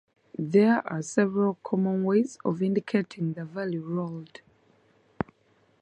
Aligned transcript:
There 0.39 0.81
are 0.91 1.03
several 1.03 1.59
common 1.61 2.03
ways 2.03 2.39
of 2.43 2.63
indicating 2.63 3.33
the 3.33 3.45
value 3.45 3.81
rolled. 3.83 4.41